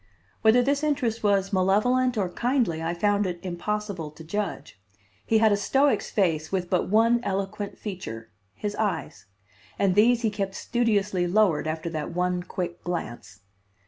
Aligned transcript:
Whether 0.41 0.63
this 0.63 0.81
interest 0.81 1.21
was 1.21 1.53
malevolent 1.53 2.17
or 2.17 2.27
kindly 2.27 2.81
I 2.81 2.95
found 2.95 3.27
it 3.27 3.39
impossible 3.43 4.09
to 4.09 4.23
judge. 4.23 4.81
He 5.27 5.37
had 5.37 5.51
a 5.51 5.55
stoic's 5.55 6.09
face 6.09 6.51
with 6.51 6.71
but 6.71 6.89
one 6.89 7.23
eloquent 7.23 7.77
feature 7.77 8.31
his 8.55 8.75
eyes; 8.77 9.27
and 9.77 9.93
these 9.93 10.23
he 10.23 10.31
kept 10.31 10.55
studiously 10.55 11.27
lowered 11.27 11.67
after 11.67 11.87
that 11.91 12.15
one 12.15 12.41
quick 12.41 12.83
glance. 12.83 13.41